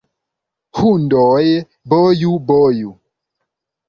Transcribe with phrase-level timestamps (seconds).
[0.77, 1.43] Hundoj,
[1.93, 2.95] boju, boju!